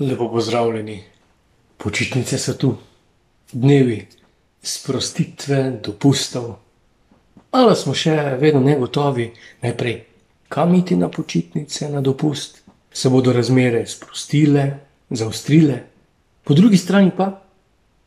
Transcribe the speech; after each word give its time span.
Lepo 0.00 0.30
pozdravljeni. 0.30 1.02
Počitnice 1.76 2.38
so 2.38 2.54
tu, 2.54 2.76
dnevi 3.52 4.06
sprostitve, 4.62 5.80
dopustov. 5.84 6.54
Ali 7.50 7.74
smo 7.76 7.92
še 7.92 8.14
vedno 8.40 8.62
negotovi, 8.64 9.26
najprej 9.60 9.98
kam 10.48 10.72
iti 10.74 10.96
na 10.96 11.10
počitnice, 11.12 11.90
na 11.92 12.00
dopust, 12.00 12.62
se 12.92 13.10
bodo 13.12 13.32
razmere 13.36 13.84
sprostile, 13.86 14.64
zaostrile, 15.10 15.82
po 16.44 16.54
drugi 16.54 16.80
strani 16.80 17.12
pa 17.16 17.28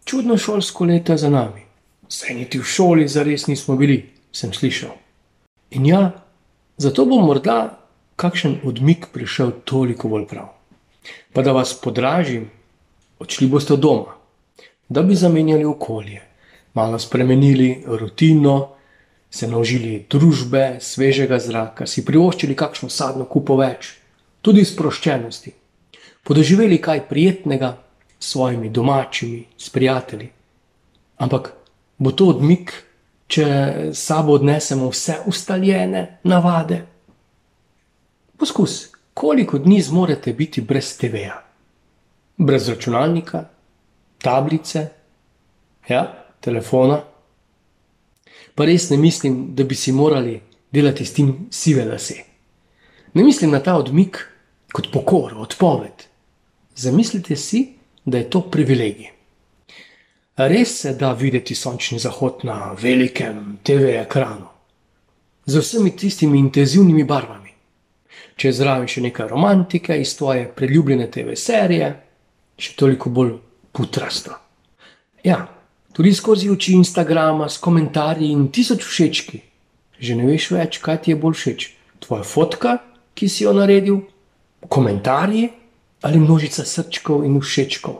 čudno 0.05 0.38
šolsko 0.38 0.89
leto 0.89 1.13
je 1.13 1.17
za 1.17 1.29
nami. 1.29 1.61
Saj 2.09 2.33
niti 2.33 2.59
v 2.59 2.65
šoli 2.65 3.07
zares 3.07 3.45
nismo 3.47 3.77
bili, 3.77 4.02
sem 4.33 4.54
slišal. 4.54 4.97
In 5.77 5.86
ja, 5.86 6.04
zato 6.77 7.05
bo 7.05 7.21
morda 7.21 7.77
kakšen 8.15 8.63
odmik 8.65 9.11
prišel 9.13 9.52
toliko 9.65 10.09
bolj 10.09 10.25
prav. 10.33 10.55
Pa 11.34 11.42
da 11.42 11.52
vas 11.52 11.74
podražim, 11.82 12.50
odšli 13.20 13.48
boste 13.48 13.73
od 13.73 13.80
doma, 13.80 14.16
da 14.90 15.02
bi 15.02 15.16
zamenjali 15.16 15.66
okolje, 15.66 16.22
malo 16.73 17.00
spremenili 17.00 17.84
rutino, 17.88 18.76
se 19.30 19.48
naučili 19.48 20.05
družbe, 20.10 20.77
svežega 20.80 21.40
zraka, 21.40 21.88
si 21.88 22.05
privoščili 22.05 22.55
kakšno 22.55 22.90
sadno 22.90 23.26
kupo 23.26 23.58
več, 23.60 23.91
tudi 24.41 24.63
sproščenosti, 24.66 25.52
podoživeli 26.23 26.80
kaj 26.82 27.04
prijetnega 27.10 27.76
s 28.20 28.32
svojimi 28.32 28.70
domačimi, 28.70 29.44
s 29.58 29.70
prijatelji. 29.70 30.30
Ampak 31.18 31.52
bo 31.98 32.12
to 32.12 32.30
odmik, 32.32 32.72
če 33.27 33.46
sabo 33.94 34.38
odnesemo 34.40 34.90
vse 34.91 35.20
ustaljene 35.27 36.20
navade? 36.24 36.84
Poskus 38.38 38.95
koliko 39.16 39.58
dni 39.58 39.82
zmorete 39.82 40.34
biti 40.34 40.62
brez 40.62 40.98
TV-ja, 40.98 41.44
brez 42.38 42.70
računalnika, 42.70 43.46
tablice, 44.18 44.88
ja, 45.90 46.26
telefona. 46.41 46.99
Pa 48.55 48.66
res 48.66 48.90
ne 48.90 48.98
mislim, 48.98 49.55
da 49.55 49.63
bi 49.63 49.76
si 49.76 49.91
morali 49.91 50.41
delati 50.72 51.05
s 51.05 51.13
tem 51.13 51.32
sive 51.52 51.85
lase. 51.85 52.18
Ne 53.13 53.24
mislim 53.24 53.52
na 53.52 53.63
ta 53.63 53.77
odmik 53.80 54.20
kot 54.74 54.91
pokoro, 54.91 55.40
odpoved. 55.48 56.04
Zamislite 56.76 57.35
si, 57.35 57.63
da 58.05 58.18
je 58.18 58.29
to 58.29 58.41
privilegij. 58.52 59.13
Res 60.35 60.76
se 60.82 60.94
da 61.00 61.13
videti 61.13 61.55
sončni 61.55 62.00
zahod 62.00 62.44
na 62.44 62.76
velikem 62.82 63.60
TV 63.63 63.96
ekranu, 64.02 64.52
z 65.46 65.63
vsemi 65.63 65.96
tistimi 65.96 66.40
intenzivnimi 66.40 67.03
barvami 67.03 67.44
če 68.36 68.50
je 68.50 68.58
zraven 68.58 68.88
še 68.91 69.03
nekaj 69.06 69.30
romantike 69.31 69.96
iz 70.00 70.16
tvoje 70.18 70.47
preljubljene 70.56 71.08
TV 71.12 71.36
serije, 71.40 71.91
še 72.59 72.75
toliko 72.80 73.09
bolj 73.09 73.36
putrasto. 73.75 74.36
Ja, 75.24 75.46
tudi 75.96 76.14
skozi 76.16 76.52
oči 76.52 76.75
Instagrama, 76.75 77.47
s 77.50 77.58
komentarji 77.63 78.31
in 78.31 78.50
tisoč 78.52 78.84
všečki, 78.84 79.41
že 80.00 80.18
ne 80.19 80.28
veš 80.28 80.52
več, 80.56 80.80
kaj 80.84 81.06
ti 81.06 81.16
je 81.16 81.19
bolj 81.19 81.40
všeč. 81.40 81.69
Tvoja 82.03 82.28
fotka, 82.28 82.78
ki 83.16 83.31
si 83.31 83.47
jo 83.47 83.56
naredil, 83.56 84.03
komentarji 84.68 85.47
ali 86.06 86.22
množica 86.22 86.66
srčkov 86.68 87.24
in 87.25 87.40
všečkov. 87.41 87.96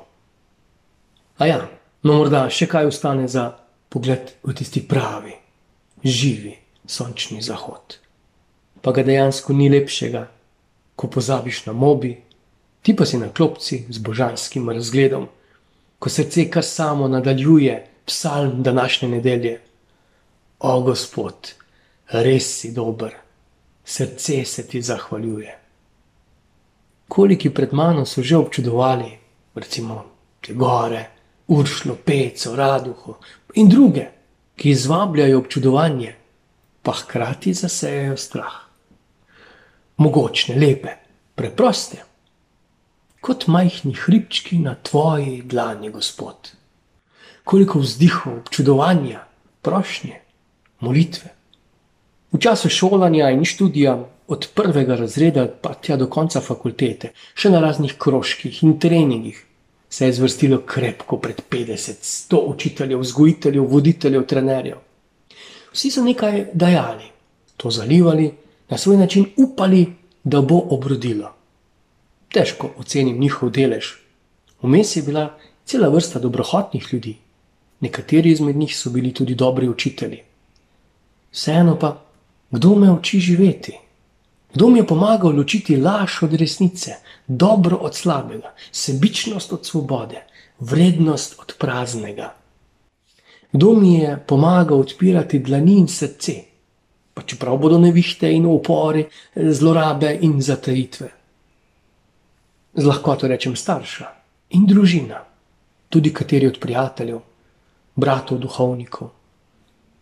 A 1.42 1.48
ja, 1.48 1.60
no 2.04 2.20
morda 2.20 2.46
še 2.52 2.68
kaj 2.70 2.92
ostane 2.92 3.28
za 3.32 3.50
pogled 3.90 4.36
v 4.44 4.56
tisti 4.56 4.84
pravi, 4.86 5.34
živi 6.04 6.54
sončni 6.86 7.42
zahod 7.42 8.05
pa 8.86 8.92
ga 8.92 9.02
dejansko 9.02 9.54
ni 9.58 9.66
lepšega, 9.70 10.28
ko 10.96 11.08
pozabiš 11.10 11.64
na 11.66 11.74
mobi, 11.74 12.12
ti 12.86 12.94
pa 12.94 13.06
si 13.10 13.18
na 13.18 13.32
klopci 13.34 13.80
z 13.90 13.98
božanskim 13.98 14.68
razgledom, 14.70 15.24
ko 15.98 16.10
srce 16.10 16.44
kar 16.54 16.64
samo 16.64 17.08
nadaljuje 17.10 17.80
psalm 18.06 18.62
današnje 18.64 19.08
nedelje. 19.10 19.56
O 20.60 20.82
Gospod, 20.86 21.56
res 22.14 22.46
si 22.60 22.72
dober, 22.72 23.16
srce 23.86 24.46
se 24.46 24.68
ti 24.68 24.82
zahvaljuje. 24.82 25.56
Koliki 27.08 27.50
pred 27.50 27.74
mano 27.74 28.06
so 28.06 28.22
že 28.22 28.38
občudovali, 28.38 29.10
recimo 29.56 30.04
te 30.42 30.54
gore, 30.54 31.10
uršlo, 31.48 31.98
peco, 32.06 32.54
raduho 32.56 33.18
in 33.56 33.70
druge, 33.70 34.06
ki 34.56 34.70
izvabljajo 34.70 35.40
občudovanje, 35.40 36.14
pa 36.82 36.94
hkrati 36.94 37.54
zasejajo 37.54 38.18
strah 38.18 38.65
mogočne, 39.98 40.56
lepe, 40.56 40.98
preproste, 41.36 42.04
kot 43.22 43.48
majhni 43.48 43.94
hribčki 43.94 44.60
na 44.60 44.76
tvoji 44.76 45.42
dlani, 45.42 45.90
Gospod. 45.90 46.52
Koliko 47.44 47.80
vzdihov, 47.80 48.40
občudovanja, 48.42 49.24
prošnje, 49.62 50.20
molitve. 50.80 51.32
V 52.32 52.40
času 52.42 52.70
šolanja 52.70 53.30
in 53.30 53.46
študija, 53.46 53.98
od 54.28 54.48
prvega 54.54 54.96
razreda 54.96 55.48
pa 55.62 55.74
tja 55.74 55.98
do 55.98 56.08
konca 56.10 56.42
fakultete, 56.42 57.12
še 57.38 57.52
na 57.54 57.62
raznih 57.62 57.94
krožkih 58.02 58.64
in 58.66 58.80
treningih, 58.82 59.38
se 59.90 60.10
je 60.10 60.14
zvrstilo 60.18 60.64
krepko 60.66 61.18
pred 61.22 61.42
50, 61.50 62.02
100 62.02 62.40
učiteljev, 62.54 63.00
vzgojiteljev, 63.00 63.68
voditeljev, 63.70 64.26
trenerjev. 64.26 64.82
Vsi 65.74 65.92
so 65.92 66.04
nekaj 66.04 66.48
dajali, 66.54 67.08
to 67.58 67.72
zalivali, 67.72 68.32
na 68.70 68.78
svoj 68.78 68.98
način 68.98 69.26
upali, 69.38 69.94
da 70.24 70.42
bo 70.42 70.62
obrodilo. 70.70 71.32
Težko 72.34 72.70
ocenim 72.78 73.20
njihov 73.20 73.50
delež. 73.50 73.86
Vmes 74.62 74.96
je 74.96 75.04
bila 75.04 75.38
cela 75.66 75.90
vrsta 75.90 76.20
dobrohotnih 76.20 76.88
ljudi, 76.94 77.18
nekateri 77.80 78.32
izmed 78.32 78.56
njih 78.56 78.78
so 78.78 78.90
bili 78.90 79.14
tudi 79.14 79.36
dobri 79.36 79.70
učitelji. 79.70 80.22
Vseeno 81.32 81.80
pa, 81.80 82.02
kdo 82.52 82.76
me 82.76 82.92
uči 82.92 83.20
živeti? 83.20 83.78
Kdo 84.54 84.70
mi 84.70 84.80
je 84.80 84.88
pomagal 84.88 85.36
ločiti 85.36 85.76
laž 85.78 86.22
od 86.24 86.34
resnice, 86.34 86.96
dobro 87.28 87.78
od 87.78 87.96
slabega, 87.96 88.54
sebičnost 88.72 89.54
od 89.54 89.66
svobode, 89.66 90.24
vrednost 90.60 91.36
od 91.40 91.56
praznega? 91.60 92.34
Kdo 93.52 93.74
mi 93.74 93.94
je 93.94 94.24
pomagal 94.28 94.80
odpirati 94.80 95.40
dlani 95.40 95.78
in 95.78 95.88
srce? 95.88 96.34
Pa 97.16 97.22
čeprav 97.22 97.58
bodo 97.58 97.78
nevihte 97.80 98.28
in 98.32 98.46
upori, 98.46 99.06
zlorabe 99.36 100.18
in 100.22 100.42
zatajitve. 100.42 101.10
Z 102.76 102.84
lahkoto 102.84 103.28
rečem 103.32 103.56
starša 103.56 104.08
in 104.60 104.66
družina, 104.68 105.22
tudi 105.90 106.12
kateri 106.14 106.50
od 106.52 106.60
prijateljev, 106.60 107.22
bratov, 107.96 108.42
duhovnikov. 108.44 109.14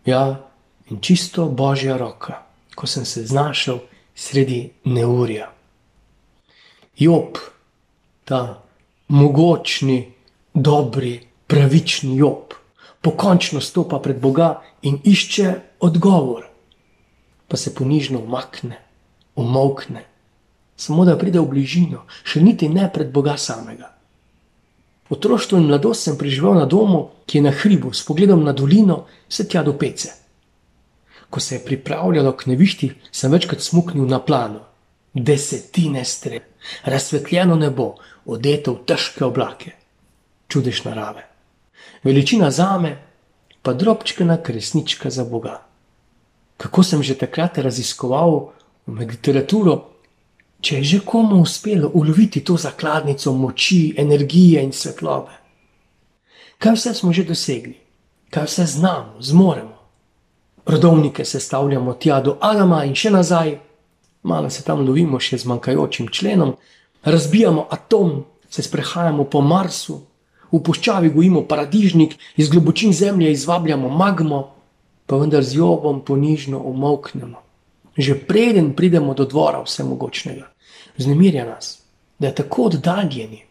Ja, 0.09 0.41
in 0.90 1.00
čisto 1.00 1.46
božja 1.46 1.97
roka, 2.01 2.41
ko 2.75 2.90
sem 2.90 3.06
se 3.06 3.28
znašel 3.30 3.78
sredi 4.16 4.72
neurja. 4.90 5.51
Job, 6.97 7.38
ta 8.25 8.63
mogočni, 9.07 10.13
dobri, 10.53 11.19
pravični 11.47 12.18
Job, 12.18 12.57
pokončno 13.01 13.62
stopa 13.62 14.01
pred 14.01 14.18
Boga 14.18 14.63
in 14.81 14.97
išče 15.03 15.53
odgovor 15.80 16.53
pa 17.48 17.58
se 17.58 17.74
ponižno 17.76 18.20
umakne, 18.20 18.80
umokne, 19.36 20.06
samo 20.76 21.06
da 21.06 21.18
pride 21.18 21.40
v 21.40 21.50
bližino, 21.50 22.04
še 22.24 22.42
niti 22.42 22.70
ne 22.70 22.88
pred 22.94 23.12
Boga 23.14 23.38
samega. 23.38 23.92
Otroštvo 25.14 25.59
in 25.59 25.68
mladost 25.70 26.08
sem 26.08 26.18
preživel 26.18 26.56
na 26.58 26.66
domu, 26.66 27.09
ki 27.28 27.38
je 27.38 27.46
na 27.46 27.52
hribu, 27.54 27.92
s 27.94 28.06
pogledom 28.08 28.44
na 28.44 28.54
dolino, 28.54 29.04
vse 29.30 29.46
tja 29.48 29.64
do 29.64 29.76
pece. 29.78 30.14
Ko 31.30 31.40
se 31.40 31.56
je 31.56 31.66
pripravljalo 31.66 32.31
k 32.38 32.48
nevihti, 32.54 32.90
sem 33.12 33.31
večkrat 33.31 33.62
smuknil 33.62 34.08
na 34.10 34.20
plano. 34.20 34.64
Desetine 35.14 36.06
strel, 36.06 36.42
razsvetljeno 36.90 37.56
nebo, 37.60 37.94
odeto 38.25 38.74
v 38.74 38.86
težke 38.90 39.25
oblake, 39.25 39.75
čudež 40.50 40.86
narave. 40.88 41.28
Veličina 42.04 42.50
zame, 42.51 42.95
pa 43.62 43.74
drobčkana 43.78 44.40
kresnička 44.42 45.10
za 45.13 45.25
Boga 45.25 45.60
kako 46.63 46.83
sem 46.83 47.04
že 47.04 47.19
takrat 47.19 47.57
raziskoval 47.60 48.56
literaturo, 48.88 50.00
če 50.63 50.80
je 50.80 50.83
že 50.83 51.00
komu 51.04 51.42
uspelo 51.44 51.92
uloviti 51.92 52.39
to 52.39 52.56
zakladnico 52.56 53.33
moči, 53.36 53.92
energije 53.98 54.63
in 54.63 54.71
svetlobe. 54.71 55.36
Kaj 56.63 56.80
vse 56.80 56.94
smo 56.95 57.12
že 57.12 57.27
dosegli, 57.27 57.75
kaj 58.31 58.48
vse 58.48 58.65
znamo, 58.80 59.19
zmoremo. 59.19 59.75
Rodovnike 60.65 61.25
sestavljamo 61.25 61.94
tja 62.00 62.21
do 62.24 62.38
Alama 62.39 62.86
in 62.88 62.95
še 62.95 63.12
nazaj, 63.12 63.59
malo 64.24 64.50
se 64.50 64.63
tam 64.63 64.88
lovimo 64.88 65.19
še 65.19 65.44
z 65.44 65.51
manjkajočim 65.51 66.07
členom, 66.07 66.56
razbijamo 67.04 67.68
atom, 67.75 68.24
se 68.48 68.63
sprehajamo 68.63 69.27
po 69.27 69.42
Marsu, 69.42 70.00
v 70.48 70.63
puščavi 70.63 71.12
gojimo 71.12 71.44
paradižnik, 71.44 72.16
iz 72.39 72.48
globočin 72.48 72.94
zemlje 72.94 73.36
izvabljamo 73.36 73.89
magmo, 73.89 74.54
pa 75.06 75.18
vendar 75.18 75.44
z 75.44 75.60
jobom 75.60 76.02
ponižno 76.06 76.60
umoknemo. 76.60 77.42
Že 77.98 78.26
preden 78.26 78.74
pridemo 78.74 79.14
do 79.14 79.26
dvora 79.26 79.62
vsemogočnega, 79.64 80.50
znemirja 80.98 81.46
nas, 81.46 81.84
da 82.20 82.28
je 82.28 82.36
tako 82.42 82.72
oddaljeni, 82.72 83.44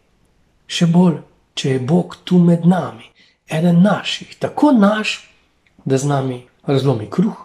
še 0.67 0.87
bolj, 0.91 1.21
če 1.55 1.77
je 1.77 1.79
Bog 1.79 2.17
tu 2.23 2.39
med 2.43 2.65
nami, 2.67 3.07
eden 3.47 3.79
naših, 3.83 4.35
tako 4.39 4.73
naš, 4.75 5.29
da 5.85 5.97
z 5.97 6.09
nami 6.09 6.41
razlomi 6.67 7.07
kruh, 7.11 7.37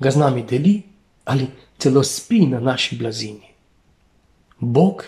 ga 0.00 0.10
z 0.10 0.20
nami 0.20 0.44
deli 0.44 0.82
ali 1.24 1.46
celo 1.78 2.02
spi 2.04 2.46
na 2.46 2.60
naši 2.60 2.96
blazini. 2.96 3.48
Bog, 4.60 5.04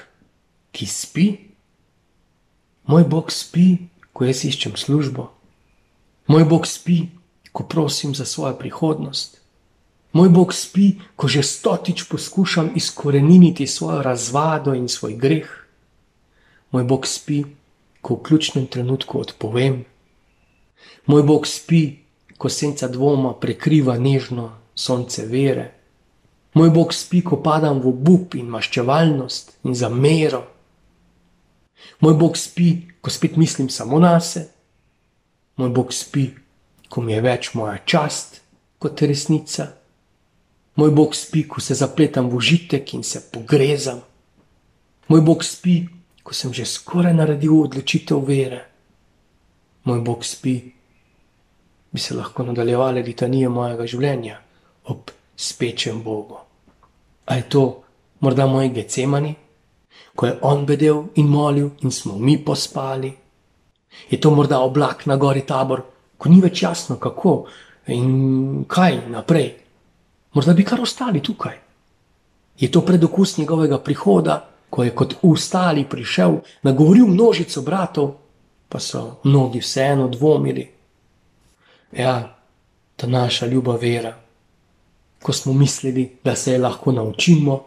ki 0.72 0.86
spi, 0.86 1.26
moj 2.88 3.04
Bog 3.04 3.32
spi, 3.32 3.88
ko 4.12 4.24
jaz 4.24 4.44
iščem 4.48 4.76
službo, 4.76 5.28
moj 6.28 6.44
Bog 6.48 6.68
spi, 6.68 7.02
ko 7.52 7.64
prosim 7.64 8.14
za 8.14 8.24
svojo 8.24 8.54
prihodnost. 8.58 9.40
Moj 10.12 10.28
Bog 10.28 10.52
spi, 10.54 11.00
ko 11.16 11.28
že 11.28 11.42
stotič 11.42 12.04
poskušam 12.08 12.72
izkoreniniti 12.76 13.66
svojo 13.66 14.02
razvado 14.02 14.74
in 14.74 14.88
svoj 14.88 15.16
greh. 15.16 15.48
Moj 16.70 16.84
Bog 16.84 17.06
spi, 17.06 17.44
ko 18.00 18.14
v 18.14 18.22
ključnem 18.22 18.66
trenutku 18.66 19.20
odpovem. 19.20 19.84
Moj 21.06 21.22
Bog 21.22 21.46
spi, 21.46 21.98
ko 22.38 22.48
senca 22.48 22.88
dvoma 22.88 23.34
prekriva 23.40 23.96
nežno 23.98 24.50
sonce 24.74 25.26
vere. 25.26 25.72
Moj 26.54 26.70
Bog 26.70 26.92
spi, 26.94 27.22
ko 27.24 27.40
padam 27.42 27.80
v 27.80 27.88
obup 27.88 28.34
in 28.34 28.52
maščevalnost 28.52 29.64
in 29.64 29.74
zamero. 29.74 30.44
Moj 32.00 32.14
Bog 32.14 32.36
spi, 32.36 32.82
ko 33.00 33.10
spet 33.10 33.36
mislim 33.36 33.68
samo 33.70 33.98
na 33.98 34.20
sebe. 34.20 34.50
Moj 35.56 35.68
Bog 35.68 35.92
spi, 35.92 36.30
ko 36.92 37.00
mi 37.00 37.14
je 37.14 37.22
več 37.24 37.54
moja 37.56 37.78
čast 37.88 38.42
kot 38.78 39.00
resnica. 39.00 39.64
Moj 40.76 40.90
Bog 40.92 41.14
spi, 41.16 41.46
ko 41.48 41.60
se 41.60 41.74
zapletam 41.78 42.28
v 42.28 42.36
užitek 42.36 42.92
in 42.94 43.04
se 43.04 43.22
pogrezam. 43.32 44.02
Moj 45.08 45.22
Bog 45.24 45.44
spi, 45.44 45.78
ko 46.20 46.36
sem 46.36 46.52
že 46.52 46.68
skoraj 46.68 47.14
naredil 47.16 47.54
odločitev 47.62 48.20
vere. 48.28 48.60
Moj 49.88 50.00
Bog 50.04 50.24
spi, 50.24 50.54
bi 51.92 52.00
se 52.00 52.16
lahko 52.16 52.44
nadaljevale 52.44 53.00
litanije 53.04 53.48
mojega 53.48 53.86
življenja 53.88 54.36
ob 54.92 55.12
spečem 55.36 56.02
Bogu. 56.04 56.36
A 57.24 57.40
je 57.40 57.48
to 57.48 57.62
morda 58.20 58.46
moj 58.46 58.68
Gecemani, 58.68 59.32
ko 60.16 60.28
je 60.28 60.36
on 60.44 60.66
bedel 60.68 61.06
in 61.16 61.28
molil 61.28 61.70
in 61.80 61.90
smo 61.92 62.18
mi 62.18 62.36
pospali? 62.36 63.12
Je 64.10 64.20
to 64.20 64.32
morda 64.34 64.60
oblak 64.60 65.06
na 65.06 65.16
gori 65.16 65.44
tabor, 65.46 65.84
ko 66.22 66.30
ni 66.30 66.38
več 66.40 66.62
jasno, 66.62 67.00
kako 67.02 67.48
in 67.90 68.62
kaj 68.70 69.08
naprej? 69.10 69.48
Morda 70.38 70.54
bi 70.54 70.62
kar 70.64 70.80
ostali 70.80 71.18
tukaj. 71.18 71.56
Je 72.62 72.70
to 72.70 72.84
predokus 72.86 73.38
njegovega 73.38 73.80
prihoda, 73.82 74.36
ko 74.70 74.84
je 74.84 74.94
kot 74.94 75.16
ustali 75.26 75.82
prišel, 75.84 76.38
nagovoril 76.62 77.10
množico 77.10 77.62
bratov, 77.66 78.12
pa 78.68 78.78
so 78.78 79.18
mnogi 79.24 79.60
vseeno 79.60 80.06
dvomili. 80.08 80.68
Ja, 81.92 82.36
ta 82.96 83.06
naša 83.06 83.46
ljuba 83.46 83.74
vera, 83.76 84.14
ko 85.22 85.32
smo 85.32 85.52
mislili, 85.52 86.06
da 86.24 86.36
se 86.36 86.52
je 86.52 86.58
lahko 86.58 86.92
naučimo, 86.92 87.58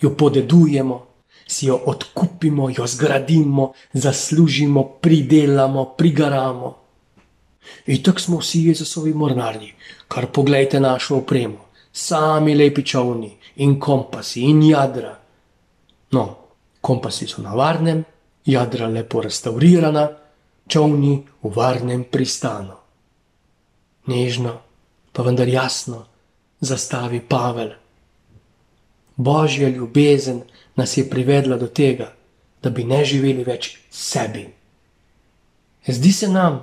jo 0.00 0.14
podedujemo, 0.16 1.06
si 1.46 1.66
jo 1.66 1.80
odkupimo, 1.86 2.70
jo 2.70 2.86
zgradimo, 2.86 3.72
zaslužimo, 3.92 4.84
pridelamo, 5.00 5.84
prigaramo. 5.84 6.81
In 7.86 8.02
tako 8.02 8.20
smo 8.20 8.38
vsi 8.38 8.66
Jezusovi 8.66 9.14
mornarji, 9.14 9.74
kar 10.08 10.26
pogledajte 10.26 10.80
našo 10.80 11.16
opremo 11.16 11.72
sami 11.92 12.54
lepi 12.54 12.82
čovni 12.82 13.36
in 13.56 13.78
kompasi 13.80 14.42
in 14.48 14.62
jadra. 14.62 15.18
No, 16.12 16.36
kompasi 16.80 17.26
so 17.28 17.42
na 17.42 17.54
varnem, 17.54 18.04
jadra 18.44 18.88
lepo 18.88 19.20
restaurirana, 19.20 20.08
čovni 20.66 21.20
v 21.42 21.52
varnem 21.54 22.04
pristanu. 22.04 22.74
Nežno, 24.08 24.56
pa 25.12 25.22
vendar 25.22 25.48
jasno, 25.48 26.06
zastavi 26.60 27.20
Pavel. 27.20 27.70
Božja 29.16 29.68
ljubezen 29.68 30.42
nas 30.76 30.96
je 30.96 31.10
privedla 31.10 31.56
do 31.56 31.68
tega, 31.68 32.12
da 32.62 32.70
bi 32.70 32.84
ne 32.84 33.04
živeli 33.04 33.44
več 33.44 33.76
sebi. 33.90 34.48
Zdi 35.86 36.12
se 36.12 36.28
nam, 36.28 36.62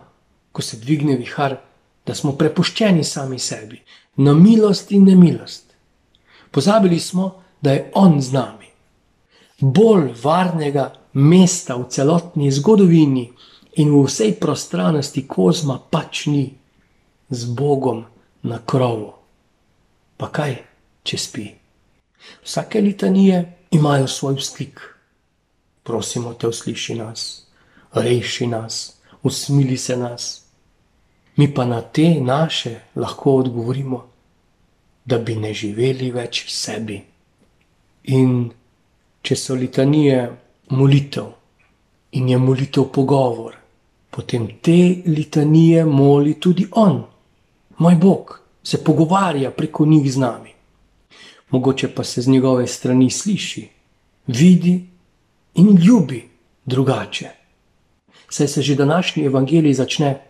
ko 0.52 0.62
se 0.62 0.78
dvigne 0.78 1.16
vihar, 1.18 1.58
da 2.06 2.16
smo 2.16 2.34
prepuščeni 2.38 3.04
sami 3.04 3.40
sebi, 3.40 3.82
na 4.16 4.34
milost 4.34 4.92
in 4.92 5.06
nemilost. 5.06 5.74
Pozabili 6.52 7.00
smo, 7.00 7.44
da 7.62 7.72
je 7.72 7.92
On 7.94 8.22
z 8.22 8.34
nami. 8.34 8.66
Bolj 9.60 10.14
varnega 10.24 10.94
mesta 11.14 11.76
v 11.76 11.90
celotni 11.90 12.52
zgodovini 12.52 13.30
in 13.84 13.92
v 13.92 14.04
vsej 14.08 14.40
prostranosti 14.40 15.28
kozma 15.28 15.80
pač 15.80 16.26
ni 16.28 16.46
z 17.30 17.46
Bogom 17.46 18.06
na 18.44 18.60
krovu. 18.66 19.14
Pa 20.18 20.32
kaj, 20.32 20.56
če 21.04 21.18
spi? 21.18 21.48
Vsake 22.44 22.82
litanije 22.82 23.68
imajo 23.72 24.08
svoj 24.08 24.40
stik. 24.42 24.80
Prosimo 25.84 26.34
te, 26.34 26.48
usliši 26.48 26.96
nas, 26.96 27.46
reši 27.94 28.48
nas, 28.48 28.99
usmili 29.24 29.78
se 29.78 29.98
nas 29.98 30.50
mi 31.40 31.48
pa 31.54 31.66
na 31.66 31.82
te 31.82 32.20
naše 32.22 32.80
lahko 32.96 33.36
odgovorimo, 33.36 34.04
da 35.06 35.18
bi 35.18 35.36
ne 35.36 35.54
živeli 35.54 36.12
več 36.12 36.42
v 36.46 36.52
sebi. 36.52 36.98
In 38.12 38.34
če 39.24 39.38
so 39.40 39.56
litanije 39.56 40.26
molitev 40.76 41.30
in 42.20 42.28
je 42.34 42.42
molitev 42.44 42.90
pogovor, 42.92 43.56
potem 44.12 44.50
te 44.62 44.76
litanije 45.06 45.86
moli 45.86 46.36
tudi 46.44 46.68
On, 46.72 47.00
moj 47.78 47.96
Bog, 47.96 48.36
se 48.64 48.84
pogovarja 48.84 49.52
preko 49.56 49.86
njih 49.86 50.12
z 50.12 50.20
nami. 50.20 50.54
Mogoče 51.56 51.94
pa 51.96 52.04
se 52.04 52.22
z 52.22 52.36
njegove 52.36 52.68
strani 52.68 53.10
sliši, 53.10 53.68
vidi 54.28 54.76
in 55.56 55.76
ljubi 55.88 56.26
drugače. 56.66 57.39
Saj 58.30 58.48
se 58.48 58.62
že 58.62 58.76
današnji 58.76 59.26
evangelij 59.26 59.74
začne 59.74 60.22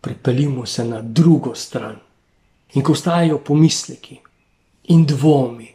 pripeljimo 0.00 0.66
se 0.66 0.84
na 0.84 1.02
drugo 1.02 1.54
stran. 1.54 1.96
In 2.74 2.82
ko 2.82 2.94
stajajo 2.94 3.38
pomisleki 3.38 4.18
in 4.84 5.06
dvomi, 5.06 5.68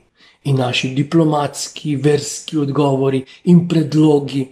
in 0.43 0.55
naši 0.55 0.89
diplomatski, 0.89 1.95
verski 1.95 2.57
odgovori 2.57 3.25
in 3.43 3.67
predlogi, 3.67 4.47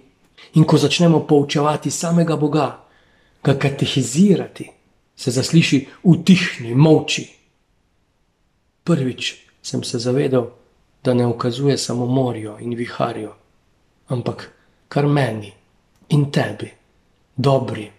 in 0.53 0.63
ko 0.63 0.77
začnemo 0.77 1.19
poučevati 1.27 1.91
samega 1.91 2.35
Boga, 2.35 2.83
ga 3.43 3.53
katehizirati, 3.59 4.69
se 5.15 5.31
zasliši 5.31 5.87
utihni, 6.03 6.75
molči. 6.75 7.25
Prvič 8.83 9.35
sem 9.61 9.83
se 9.83 9.99
zavedal, 9.99 10.49
da 11.03 11.13
ne 11.13 11.25
ukazuje 11.27 11.77
samo 11.77 12.05
morju 12.05 12.57
in 12.59 12.75
viharju, 12.75 13.29
ampak 14.07 14.51
kar 14.87 15.07
meni 15.07 15.53
in 16.09 16.31
tebi, 16.31 16.71
dobri 17.35 17.91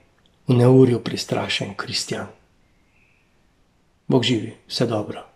v 0.49 0.55
neurju 0.55 1.00
pristrašen 1.00 1.75
kristjan. 1.75 2.26
Bog 4.09 4.23
živi, 4.23 4.57
vse 4.69 4.87
dobro. 4.87 5.26